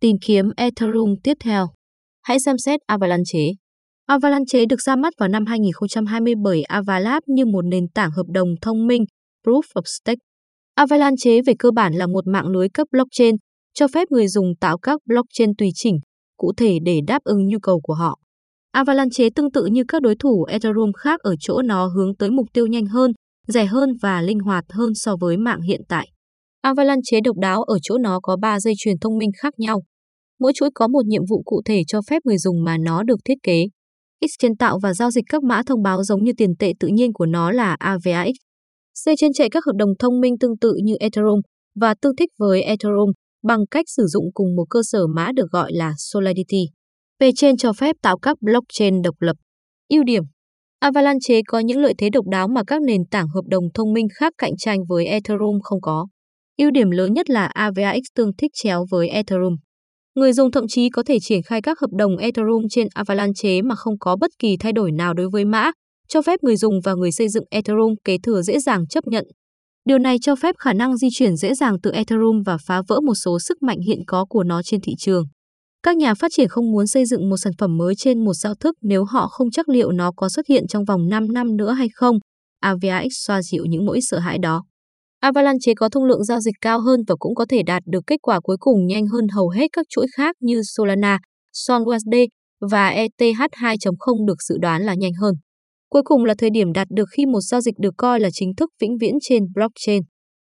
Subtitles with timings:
[0.00, 1.66] Tìm kiếm Ethereum tiếp theo.
[2.22, 3.40] Hãy xem xét Avalanche.
[4.06, 8.48] Avalanche được ra mắt vào năm 2020 bởi Avalab như một nền tảng hợp đồng
[8.62, 9.04] thông minh
[9.46, 10.20] Proof of Stake.
[10.74, 13.34] Avalanche về cơ bản là một mạng lưới cấp blockchain,
[13.74, 15.98] cho phép người dùng tạo các blockchain tùy chỉnh,
[16.36, 18.18] cụ thể để đáp ứng nhu cầu của họ.
[18.72, 22.46] Avalanche tương tự như các đối thủ Ethereum khác ở chỗ nó hướng tới mục
[22.52, 23.12] tiêu nhanh hơn,
[23.48, 26.08] rẻ hơn và linh hoạt hơn so với mạng hiện tại.
[26.60, 29.80] Avalanche độc đáo ở chỗ nó có 3 dây chuyền thông minh khác nhau.
[30.40, 33.18] Mỗi chuỗi có một nhiệm vụ cụ thể cho phép người dùng mà nó được
[33.24, 33.64] thiết kế.
[34.20, 37.12] Exchange tạo và giao dịch các mã thông báo giống như tiền tệ tự nhiên
[37.12, 38.30] của nó là AVAX.
[39.04, 41.40] C trên chạy các hợp đồng thông minh tương tự như Ethereum
[41.80, 43.10] và tương thích với Ethereum
[43.42, 46.64] bằng cách sử dụng cùng một cơ sở mã được gọi là Solidity.
[47.20, 49.36] P-Chain cho phép tạo các blockchain độc lập.
[49.88, 50.22] Ưu điểm
[50.78, 54.06] Avalanche có những lợi thế độc đáo mà các nền tảng hợp đồng thông minh
[54.14, 56.06] khác cạnh tranh với Ethereum không có.
[56.56, 59.56] Ưu điểm lớn nhất là AVAX tương thích chéo với Ethereum.
[60.18, 63.74] Người dùng thậm chí có thể triển khai các hợp đồng Ethereum trên Avalanche mà
[63.74, 65.70] không có bất kỳ thay đổi nào đối với mã,
[66.08, 69.24] cho phép người dùng và người xây dựng Ethereum kế thừa dễ dàng chấp nhận.
[69.84, 73.00] Điều này cho phép khả năng di chuyển dễ dàng từ Ethereum và phá vỡ
[73.00, 75.24] một số sức mạnh hiện có của nó trên thị trường.
[75.82, 78.54] Các nhà phát triển không muốn xây dựng một sản phẩm mới trên một giao
[78.54, 81.72] thức nếu họ không chắc liệu nó có xuất hiện trong vòng 5 năm nữa
[81.72, 82.18] hay không.
[82.60, 84.64] AVAX xoa dịu những nỗi sợ hãi đó.
[85.20, 88.16] Avalanche có thông lượng giao dịch cao hơn và cũng có thể đạt được kết
[88.22, 91.18] quả cuối cùng nhanh hơn hầu hết các chuỗi khác như Solana,
[91.52, 92.14] SonUSD
[92.70, 95.34] và ETH 2.0 được dự đoán là nhanh hơn.
[95.90, 98.54] Cuối cùng là thời điểm đạt được khi một giao dịch được coi là chính
[98.54, 100.02] thức vĩnh viễn trên blockchain.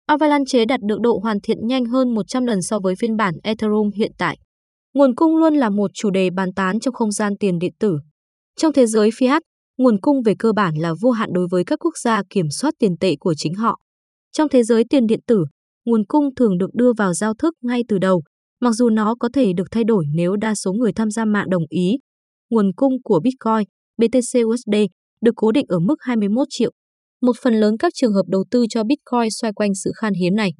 [0.06, 3.90] Avalanche đạt được độ hoàn thiện nhanh hơn 100 lần so với phiên bản Ethereum
[3.96, 4.38] hiện tại.
[4.94, 7.98] Nguồn cung luôn là một chủ đề bàn tán trong không gian tiền điện tử.
[8.56, 9.40] Trong thế giới fiat,
[9.78, 12.74] nguồn cung về cơ bản là vô hạn đối với các quốc gia kiểm soát
[12.78, 13.80] tiền tệ của chính họ.
[14.32, 15.44] Trong thế giới tiền điện tử,
[15.84, 18.22] nguồn cung thường được đưa vào giao thức ngay từ đầu,
[18.60, 21.50] mặc dù nó có thể được thay đổi nếu đa số người tham gia mạng
[21.50, 21.96] đồng ý.
[22.50, 24.74] Nguồn cung của Bitcoin, BTC USD
[25.20, 26.70] được cố định ở mức 21 triệu.
[27.22, 30.34] Một phần lớn các trường hợp đầu tư cho Bitcoin xoay quanh sự khan hiếm
[30.34, 30.50] này.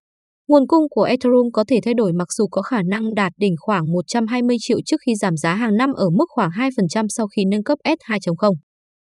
[0.49, 3.55] Nguồn cung của Ethereum có thể thay đổi mặc dù có khả năng đạt đỉnh
[3.59, 7.43] khoảng 120 triệu trước khi giảm giá hàng năm ở mức khoảng 2% sau khi
[7.51, 8.55] nâng cấp S2.0.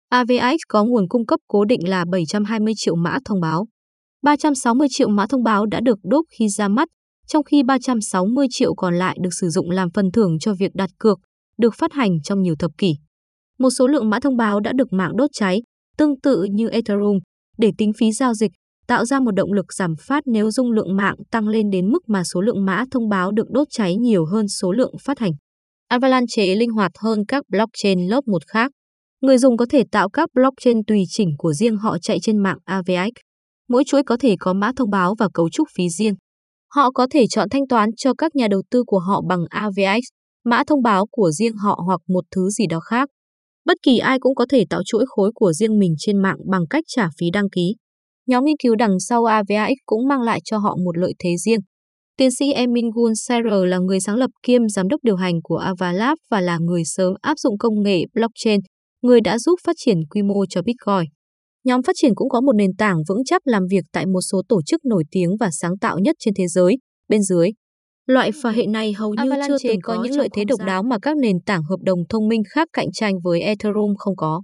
[0.08, 3.66] AVAX có nguồn cung cấp cố định là 720 triệu mã thông báo.
[4.22, 6.88] 360 triệu mã thông báo đã được đốt khi ra mắt,
[7.26, 10.90] trong khi 360 triệu còn lại được sử dụng làm phần thưởng cho việc đặt
[10.98, 11.18] cược,
[11.58, 12.94] được phát hành trong nhiều thập kỷ.
[13.58, 15.62] Một số lượng mã thông báo đã được mạng đốt cháy,
[15.96, 17.18] tương tự như Ethereum,
[17.58, 18.52] để tính phí giao dịch,
[18.86, 22.08] tạo ra một động lực giảm phát nếu dung lượng mạng tăng lên đến mức
[22.08, 25.32] mà số lượng mã thông báo được đốt cháy nhiều hơn số lượng phát hành.
[25.88, 28.72] Avalanche linh hoạt hơn các blockchain lớp một khác.
[29.20, 32.58] Người dùng có thể tạo các blockchain tùy chỉnh của riêng họ chạy trên mạng
[32.64, 33.27] AVX.
[33.68, 36.14] Mỗi chuỗi có thể có mã thông báo và cấu trúc phí riêng.
[36.74, 40.02] Họ có thể chọn thanh toán cho các nhà đầu tư của họ bằng AVX,
[40.44, 43.08] mã thông báo của riêng họ hoặc một thứ gì đó khác.
[43.64, 46.66] Bất kỳ ai cũng có thể tạo chuỗi khối của riêng mình trên mạng bằng
[46.70, 47.74] cách trả phí đăng ký.
[48.26, 51.60] Nhóm nghiên cứu đằng sau AVX cũng mang lại cho họ một lợi thế riêng.
[52.16, 56.18] Tiến sĩ Emin Gunserer là người sáng lập kiêm giám đốc điều hành của Avalab
[56.30, 58.60] và là người sớm áp dụng công nghệ blockchain,
[59.02, 61.17] người đã giúp phát triển quy mô cho Bitcoin.
[61.68, 64.42] Nhóm phát triển cũng có một nền tảng vững chắc làm việc tại một số
[64.48, 66.76] tổ chức nổi tiếng và sáng tạo nhất trên thế giới.
[67.08, 67.50] Bên dưới,
[68.06, 70.60] loại phá hệ này hầu như Avalanche chưa từng có, có những lợi thế độc
[70.66, 74.16] đáo mà các nền tảng hợp đồng thông minh khác cạnh tranh với Ethereum không
[74.16, 74.42] có.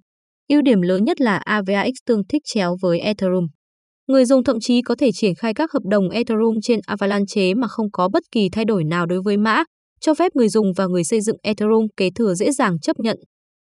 [0.49, 3.47] Ưu điểm lớn nhất là AVAX tương thích chéo với Ethereum.
[4.09, 7.69] Người dùng thậm chí có thể triển khai các hợp đồng Ethereum trên Avalanche mà
[7.69, 9.65] không có bất kỳ thay đổi nào đối với mã,
[10.01, 13.17] cho phép người dùng và người xây dựng Ethereum kế thừa dễ dàng chấp nhận.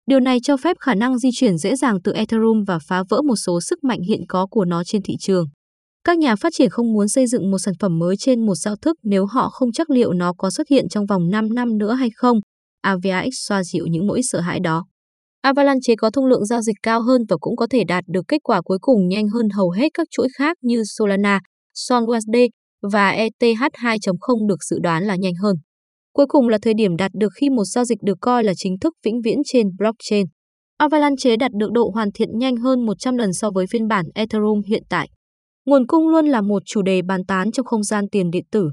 [0.06, 3.22] Điều này cho phép khả năng di chuyển dễ dàng từ Ethereum và phá vỡ
[3.22, 5.46] một số sức mạnh hiện có của nó trên thị trường.
[6.03, 8.75] Các nhà phát triển không muốn xây dựng một sản phẩm mới trên một giao
[8.75, 11.94] thức nếu họ không chắc liệu nó có xuất hiện trong vòng 5 năm nữa
[11.94, 12.40] hay không.
[12.81, 14.86] AVAX xoa dịu những nỗi sợ hãi đó.
[15.41, 18.38] Avalanche có thông lượng giao dịch cao hơn và cũng có thể đạt được kết
[18.44, 21.40] quả cuối cùng nhanh hơn hầu hết các chuỗi khác như Solana,
[21.74, 22.35] SonUSD
[22.91, 25.56] và ETH 2.0 được dự đoán là nhanh hơn.
[26.13, 28.79] Cuối cùng là thời điểm đạt được khi một giao dịch được coi là chính
[28.79, 30.26] thức vĩnh viễn trên blockchain.
[30.78, 34.61] Avalanche đạt được độ hoàn thiện nhanh hơn 100 lần so với phiên bản Ethereum
[34.67, 35.09] hiện tại.
[35.66, 38.70] Nguồn cung luôn là một chủ đề bàn tán trong không gian tiền điện tử.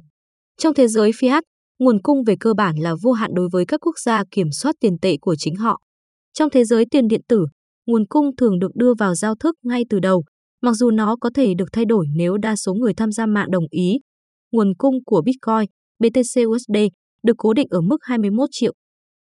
[0.58, 1.42] Trong thế giới fiat,
[1.78, 4.74] nguồn cung về cơ bản là vô hạn đối với các quốc gia kiểm soát
[4.80, 5.80] tiền tệ của chính họ.
[6.32, 7.46] Trong thế giới tiền điện tử,
[7.86, 10.24] nguồn cung thường được đưa vào giao thức ngay từ đầu,
[10.62, 13.50] mặc dù nó có thể được thay đổi nếu đa số người tham gia mạng
[13.50, 13.98] đồng ý.
[14.52, 16.76] Nguồn cung của Bitcoin, BTC USD
[17.22, 18.72] được cố định ở mức 21 triệu.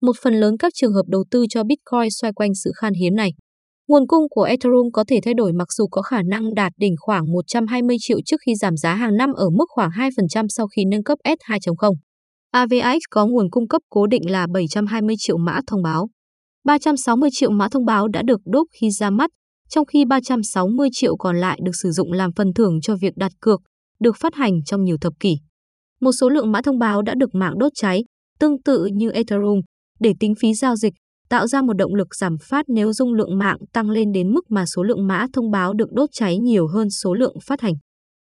[0.02, 3.16] Một phần lớn các trường hợp đầu tư cho Bitcoin xoay quanh sự khan hiếm
[3.16, 3.30] này.
[3.88, 6.94] Nguồn cung của Ethereum có thể thay đổi mặc dù có khả năng đạt đỉnh
[6.98, 10.84] khoảng 120 triệu trước khi giảm giá hàng năm ở mức khoảng 2% sau khi
[10.90, 11.94] nâng cấp S2.0.
[12.50, 16.08] AVX có nguồn cung cấp cố định là 720 triệu mã thông báo.
[16.64, 19.30] 360 triệu mã thông báo đã được đốt khi ra mắt,
[19.68, 23.32] trong khi 360 triệu còn lại được sử dụng làm phần thưởng cho việc đặt
[23.40, 23.60] cược,
[24.00, 25.36] được phát hành trong nhiều thập kỷ.
[26.04, 28.04] Một số lượng mã thông báo đã được mạng đốt cháy,
[28.38, 29.60] tương tự như Ethereum,
[30.00, 30.92] để tính phí giao dịch,
[31.28, 34.40] tạo ra một động lực giảm phát nếu dung lượng mạng tăng lên đến mức
[34.50, 37.74] mà số lượng mã thông báo được đốt cháy nhiều hơn số lượng phát hành.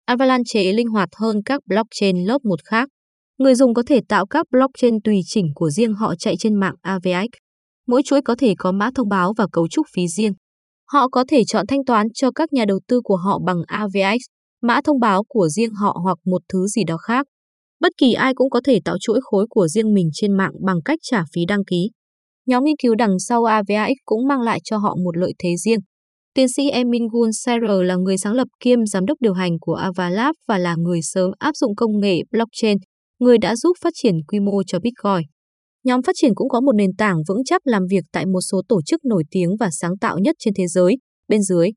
[0.06, 2.90] Avalanche linh hoạt hơn các blockchain lớp 1 khác.
[3.38, 6.76] Người dùng có thể tạo các blockchain tùy chỉnh của riêng họ chạy trên mạng
[6.82, 7.30] AVX.
[7.88, 10.34] Mỗi chuỗi có thể có mã thông báo và cấu trúc phí riêng.
[10.92, 14.22] Họ có thể chọn thanh toán cho các nhà đầu tư của họ bằng AVX,
[14.62, 17.26] mã thông báo của riêng họ hoặc một thứ gì đó khác.
[17.80, 20.82] Bất kỳ ai cũng có thể tạo chuỗi khối của riêng mình trên mạng bằng
[20.86, 21.90] cách trả phí đăng ký.
[22.46, 25.80] Nhóm nghiên cứu đằng sau AVAX cũng mang lại cho họ một lợi thế riêng.
[26.34, 30.36] Tiến sĩ Emin Gunserer là người sáng lập kiêm giám đốc điều hành của Avalab
[30.48, 32.78] và là người sớm áp dụng công nghệ blockchain,
[33.20, 35.28] người đã giúp phát triển quy mô cho Bitcoin.
[35.84, 38.62] Nhóm phát triển cũng có một nền tảng vững chắc làm việc tại một số
[38.70, 40.96] tổ chức nổi tiếng và sáng tạo nhất trên thế giới.
[41.28, 41.70] Bên dưới,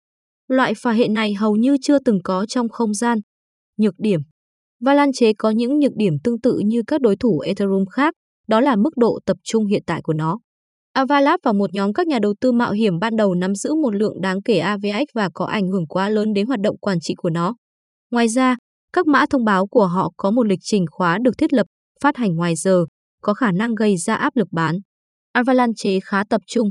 [0.49, 3.19] loại phà hệ này hầu như chưa từng có trong không gian.
[3.79, 4.21] Nhược điểm
[4.81, 8.15] Valanche có những nhược điểm tương tự như các đối thủ Ethereum khác,
[8.49, 10.39] đó là mức độ tập trung hiện tại của nó.
[10.93, 13.95] Avalab và một nhóm các nhà đầu tư mạo hiểm ban đầu nắm giữ một
[13.95, 17.15] lượng đáng kể AVX và có ảnh hưởng quá lớn đến hoạt động quản trị
[17.17, 17.55] của nó.
[18.11, 18.57] Ngoài ra,
[18.93, 21.67] các mã thông báo của họ có một lịch trình khóa được thiết lập,
[22.03, 22.85] phát hành ngoài giờ,
[23.23, 24.79] có khả năng gây ra áp lực bán.
[25.33, 26.71] Avalanche khá tập trung.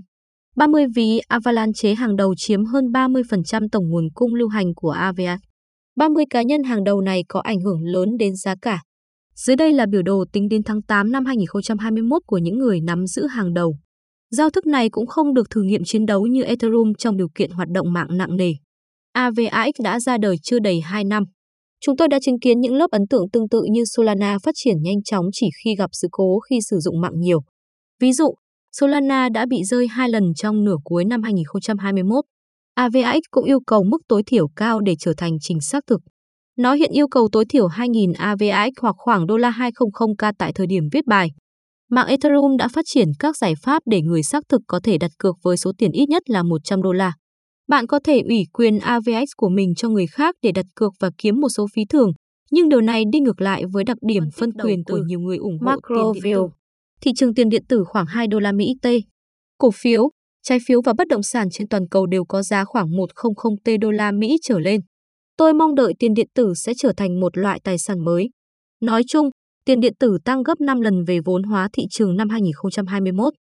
[0.56, 5.49] 30 ví Avalanche hàng đầu chiếm hơn 30% tổng nguồn cung lưu hành của AVX.
[5.96, 8.82] 30 cá nhân hàng đầu này có ảnh hưởng lớn đến giá cả.
[9.36, 13.08] Dưới đây là biểu đồ tính đến tháng 8 năm 2021 của những người nắm
[13.08, 13.76] giữ hàng đầu.
[14.32, 17.52] Giao thức này cũng không được thử nghiệm chiến đấu như Ethereum trong điều kiện
[17.52, 18.54] hoạt động mạng nặng nề.
[19.12, 21.24] AVAX đã ra đời chưa đầy 2 năm.
[21.82, 24.82] Chúng tôi đã chứng kiến những lớp ấn tượng tương tự như Solana phát triển
[24.82, 27.40] nhanh chóng chỉ khi gặp sự cố khi sử dụng mạng nhiều.
[28.00, 28.34] Ví dụ,
[28.72, 32.26] Solana đã bị rơi hai lần trong nửa cuối năm 2021.
[32.80, 36.02] AVAX cũng yêu cầu mức tối thiểu cao để trở thành trình xác thực.
[36.58, 40.68] Nó hiện yêu cầu tối thiểu 2.000 AVAX hoặc khoảng đô la 200k tại thời
[40.68, 41.30] điểm viết bài.
[41.90, 45.12] Mạng Ethereum đã phát triển các giải pháp để người xác thực có thể đặt
[45.18, 47.14] cược với số tiền ít nhất là 100 đô la.
[47.68, 51.10] Bạn có thể ủy quyền AVX của mình cho người khác để đặt cược và
[51.18, 52.12] kiếm một số phí thưởng,
[52.52, 55.60] nhưng điều này đi ngược lại với đặc điểm phân quyền của nhiều người ủng
[55.62, 56.48] hộ tiền điện tử.
[57.02, 58.88] Thị trường tiền điện tử khoảng 2 đô la Mỹ T.
[59.58, 60.10] Cổ phiếu,
[60.44, 63.34] trái phiếu và bất động sản trên toàn cầu đều có giá khoảng 100
[63.64, 64.82] tỷ đô la Mỹ trở lên.
[65.38, 68.30] Tôi mong đợi tiền điện tử sẽ trở thành một loại tài sản mới.
[68.82, 69.30] Nói chung,
[69.66, 73.34] tiền điện tử tăng gấp 5 lần về vốn hóa thị trường năm 2021.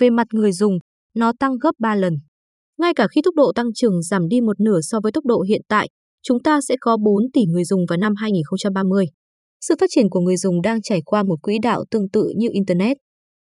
[0.00, 0.78] Về mặt người dùng,
[1.16, 2.14] nó tăng gấp 3 lần.
[2.78, 5.40] Ngay cả khi tốc độ tăng trưởng giảm đi một nửa so với tốc độ
[5.40, 5.88] hiện tại,
[6.22, 9.06] chúng ta sẽ có 4 tỷ người dùng vào năm 2030.
[9.60, 12.48] Sự phát triển của người dùng đang trải qua một quỹ đạo tương tự như
[12.52, 12.96] Internet.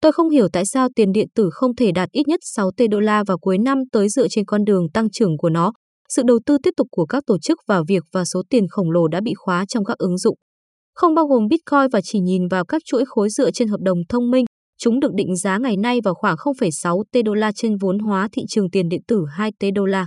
[0.06, 2.88] Tôi không hiểu tại sao tiền điện tử không thể đạt ít nhất 6 tỷ
[2.88, 5.72] đô la vào cuối năm tới dựa trên con đường tăng trưởng của nó.
[6.08, 8.90] Sự đầu tư tiếp tục của các tổ chức vào việc và số tiền khổng
[8.90, 10.36] lồ đã bị khóa trong các ứng dụng.
[10.94, 13.98] Không bao gồm Bitcoin và chỉ nhìn vào các chuỗi khối dựa trên hợp đồng
[14.08, 14.44] thông minh,
[14.78, 18.28] chúng được định giá ngày nay vào khoảng 0,6 t đô la trên vốn hóa
[18.32, 20.06] thị trường tiền điện tử 2 t đô la.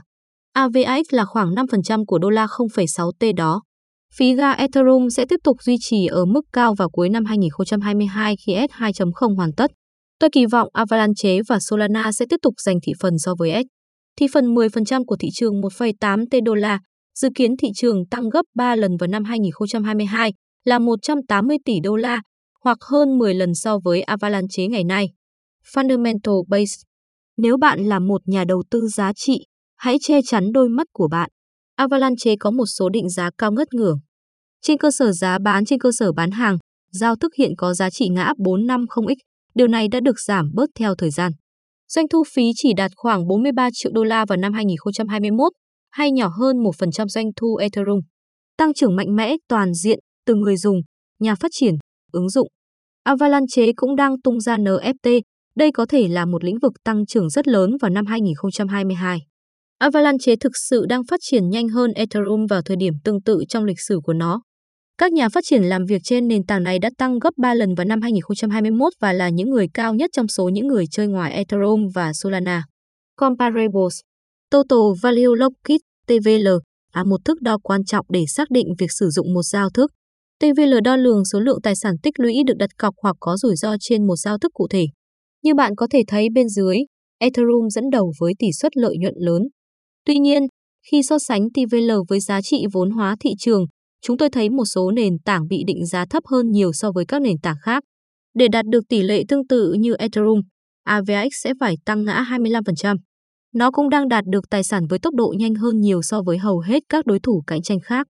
[0.53, 3.61] AVX là khoảng 5% của đô la 0,6 t đó.
[4.13, 8.35] Phí ga Ethereum sẽ tiếp tục duy trì ở mức cao vào cuối năm 2022
[8.45, 9.71] khi S2.0 hoàn tất.
[10.19, 13.65] Tôi kỳ vọng Avalanche và Solana sẽ tiếp tục giành thị phần so với X.
[14.19, 16.79] Thị phần 10% của thị trường 1,8 tỷ đô la,
[17.15, 20.33] dự kiến thị trường tăng gấp 3 lần vào năm 2022
[20.63, 22.21] là 180 tỷ đô la,
[22.63, 25.09] hoặc hơn 10 lần so với Avalanche ngày nay.
[25.73, 26.75] Fundamental Base
[27.37, 29.45] Nếu bạn là một nhà đầu tư giá trị,
[29.75, 31.29] hãy che chắn đôi mắt của bạn.
[31.75, 33.99] Avalanche có một số định giá cao ngất ngưỡng.
[34.61, 36.57] Trên cơ sở giá bán trên cơ sở bán hàng,
[36.91, 39.15] giao thức hiện có giá trị ngã 450x,
[39.55, 41.31] điều này đã được giảm bớt theo thời gian.
[41.87, 45.51] Doanh thu phí chỉ đạt khoảng 43 triệu đô la vào năm 2021,
[45.91, 47.99] hay nhỏ hơn 1% doanh thu Ethereum.
[48.57, 50.81] Tăng trưởng mạnh mẽ toàn diện từ người dùng,
[51.19, 51.75] nhà phát triển,
[52.11, 52.47] ứng dụng.
[53.03, 55.21] Avalanche cũng đang tung ra NFT,
[55.55, 59.19] đây có thể là một lĩnh vực tăng trưởng rất lớn vào năm 2022.
[59.77, 63.63] Avalanche thực sự đang phát triển nhanh hơn Ethereum vào thời điểm tương tự trong
[63.63, 64.41] lịch sử của nó.
[64.99, 67.75] Các nhà phát triển làm việc trên nền tảng này đã tăng gấp 3 lần
[67.75, 71.33] vào năm 2021 và là những người cao nhất trong số những người chơi ngoài
[71.33, 72.63] Ethereum và Solana.
[73.15, 73.99] Comparables
[74.51, 75.77] Total Value Locked
[76.07, 76.47] TVL
[76.95, 79.91] là một thước đo quan trọng để xác định việc sử dụng một giao thức.
[80.39, 83.55] TVL đo lường số lượng tài sản tích lũy được đặt cọc hoặc có rủi
[83.55, 84.85] ro trên một giao thức cụ thể.
[85.43, 86.77] Như bạn có thể thấy bên dưới,
[87.19, 89.41] Ethereum dẫn đầu với tỷ suất lợi nhuận lớn.
[90.05, 90.47] Tuy nhiên,
[90.91, 93.65] khi so sánh TVL với giá trị vốn hóa thị trường,
[94.01, 97.05] chúng tôi thấy một số nền tảng bị định giá thấp hơn nhiều so với
[97.05, 97.83] các nền tảng khác.
[98.33, 100.41] Để đạt được tỷ lệ tương tự như Ethereum,
[100.83, 102.97] AVX sẽ phải tăng ngã 25%.
[103.53, 106.37] Nó cũng đang đạt được tài sản với tốc độ nhanh hơn nhiều so với
[106.37, 108.07] hầu hết các đối thủ cạnh tranh khác.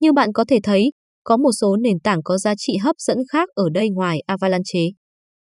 [0.00, 0.90] Như bạn có thể thấy,
[1.24, 4.80] có một số nền tảng có giá trị hấp dẫn khác ở đây ngoài Avalanche.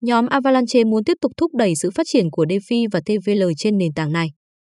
[0.02, 3.78] Nhóm Avalanche muốn tiếp tục thúc đẩy sự phát triển của DeFi và TVL trên
[3.78, 4.28] nền tảng này.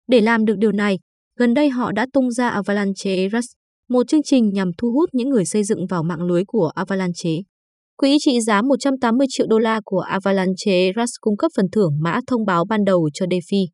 [0.09, 0.99] Để làm được điều này,
[1.39, 3.49] gần đây họ đã tung ra Avalanche Rust,
[3.89, 7.31] một chương trình nhằm thu hút những người xây dựng vào mạng lưới của Avalanche.
[7.97, 12.21] Quỹ trị giá 180 triệu đô la của Avalanche Rust cung cấp phần thưởng mã
[12.27, 13.67] thông báo ban đầu cho DeFi.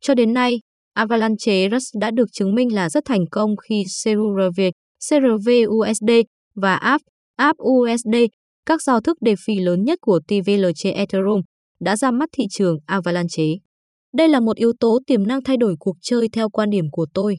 [0.00, 0.60] Cho đến nay,
[0.94, 4.60] Avalanche Rust đã được chứng minh là rất thành công khi CRV,
[5.08, 6.22] CRV-USD
[6.54, 7.00] và APP,
[7.36, 8.14] APP USD,
[8.66, 11.40] các giao thức DeFi lớn nhất của TVL trên Ethereum,
[11.80, 13.44] đã ra mắt thị trường Avalanche.
[14.12, 17.06] Đây là một yếu tố tiềm năng thay đổi cuộc chơi theo quan điểm của
[17.14, 17.36] tôi.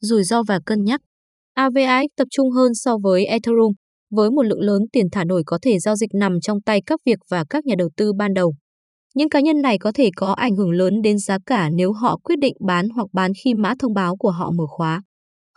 [0.00, 1.00] Rủi ro và cân nhắc.
[1.54, 3.72] AVAX tập trung hơn so với Ethereum,
[4.10, 7.00] với một lượng lớn tiền thả nổi có thể giao dịch nằm trong tay các
[7.06, 8.54] việc và các nhà đầu tư ban đầu.
[9.14, 12.16] Những cá nhân này có thể có ảnh hưởng lớn đến giá cả nếu họ
[12.24, 15.02] quyết định bán hoặc bán khi mã thông báo của họ mở khóa.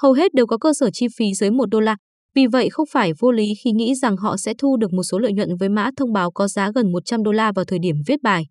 [0.02, 1.96] Hầu hết đều có cơ sở chi phí dưới 1 đô la,
[2.36, 5.20] vì vậy không phải vô lý khi nghĩ rằng họ sẽ thu được một số
[5.20, 7.96] lợi nhuận với mã thông báo có giá gần 100 đô la vào thời điểm
[8.08, 8.44] viết bài.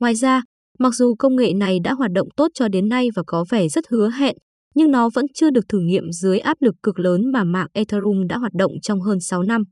[0.00, 0.42] Ngoài ra,
[0.78, 3.68] mặc dù công nghệ này đã hoạt động tốt cho đến nay và có vẻ
[3.68, 4.36] rất hứa hẹn,
[4.74, 8.26] nhưng nó vẫn chưa được thử nghiệm dưới áp lực cực lớn mà mạng Ethereum
[8.26, 9.62] đã hoạt động trong hơn 6 năm.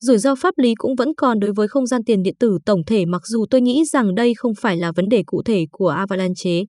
[0.00, 2.84] Rủi ro pháp lý cũng vẫn còn đối với không gian tiền điện tử tổng
[2.86, 5.88] thể mặc dù tôi nghĩ rằng đây không phải là vấn đề cụ thể của
[5.88, 6.60] Avalanche.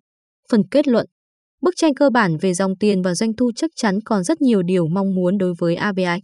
[0.52, 1.06] Phần kết luận
[1.62, 4.62] Bức tranh cơ bản về dòng tiền và doanh thu chắc chắn còn rất nhiều
[4.62, 6.22] điều mong muốn đối với AVX.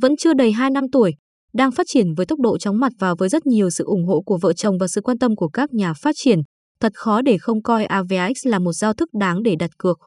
[0.00, 1.14] Vẫn chưa đầy 2 năm tuổi,
[1.52, 4.22] đang phát triển với tốc độ chóng mặt và với rất nhiều sự ủng hộ
[4.26, 6.40] của vợ chồng và sự quan tâm của các nhà phát triển,
[6.80, 9.98] thật khó để không coi AVX là một giao thức đáng để đặt cược.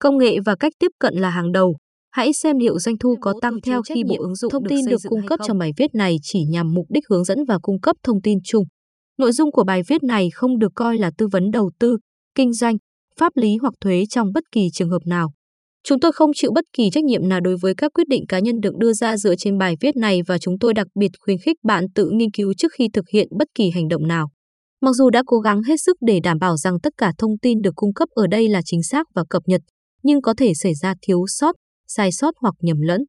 [0.00, 1.76] Công nghệ và cách tiếp cận là hàng đầu.
[2.10, 4.96] Hãy xem liệu doanh thu có tăng theo khi bộ ứng dụng thông tin được
[5.08, 7.96] cung cấp trong bài viết này chỉ nhằm mục đích hướng dẫn và cung cấp
[8.02, 8.64] thông tin chung.
[9.18, 11.98] Nội dung của bài viết này không được coi là tư vấn đầu tư,
[12.34, 12.76] kinh doanh,
[13.18, 15.32] pháp lý hoặc thuế trong bất kỳ trường hợp nào.
[15.84, 18.38] Chúng tôi không chịu bất kỳ trách nhiệm nào đối với các quyết định cá
[18.38, 21.38] nhân được đưa ra dựa trên bài viết này và chúng tôi đặc biệt khuyến
[21.38, 24.30] khích bạn tự nghiên cứu trước khi thực hiện bất kỳ hành động nào.
[24.80, 27.62] Mặc dù đã cố gắng hết sức để đảm bảo rằng tất cả thông tin
[27.62, 29.60] được cung cấp ở đây là chính xác và cập nhật,
[30.02, 33.04] nhưng có thể xảy ra thiếu sót, sai sót hoặc nhầm lẫn.